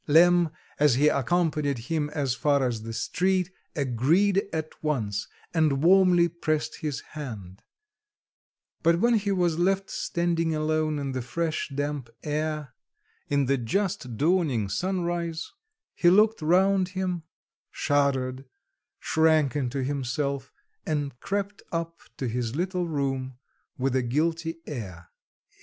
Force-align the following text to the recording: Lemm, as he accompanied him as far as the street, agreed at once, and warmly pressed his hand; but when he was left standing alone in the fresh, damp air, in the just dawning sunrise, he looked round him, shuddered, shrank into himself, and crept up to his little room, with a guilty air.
Lemm, 0.07 0.49
as 0.79 0.95
he 0.95 1.09
accompanied 1.09 1.77
him 1.77 2.09
as 2.09 2.33
far 2.33 2.65
as 2.67 2.81
the 2.81 2.91
street, 2.91 3.51
agreed 3.75 4.41
at 4.51 4.69
once, 4.83 5.27
and 5.53 5.83
warmly 5.83 6.27
pressed 6.27 6.77
his 6.77 7.01
hand; 7.13 7.61
but 8.81 8.99
when 8.99 9.13
he 9.13 9.31
was 9.31 9.59
left 9.59 9.91
standing 9.91 10.55
alone 10.55 10.97
in 10.97 11.11
the 11.11 11.21
fresh, 11.21 11.69
damp 11.75 12.09
air, 12.23 12.73
in 13.29 13.45
the 13.45 13.59
just 13.59 14.17
dawning 14.17 14.69
sunrise, 14.69 15.51
he 15.93 16.09
looked 16.09 16.41
round 16.41 16.87
him, 16.97 17.21
shuddered, 17.69 18.45
shrank 18.99 19.55
into 19.55 19.83
himself, 19.83 20.51
and 20.83 21.19
crept 21.19 21.61
up 21.71 21.99
to 22.17 22.27
his 22.27 22.55
little 22.55 22.87
room, 22.87 23.37
with 23.77 23.95
a 23.95 24.01
guilty 24.01 24.61
air. 24.65 25.09